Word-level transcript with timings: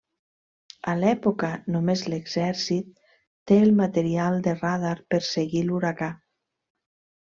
A 0.93 0.95
l'època, 1.01 1.49
només 1.75 2.03
l'exèrcit 2.15 2.91
té 3.53 3.61
el 3.69 3.77
material 3.85 4.43
de 4.51 4.57
radar 4.59 4.99
per 5.13 5.25
seguir 5.33 5.67
l'huracà. 5.71 6.13